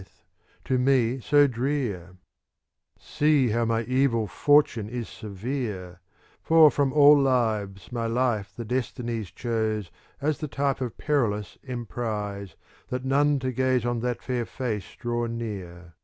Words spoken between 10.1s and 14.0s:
as the type of perilous emprise, That none to gaze on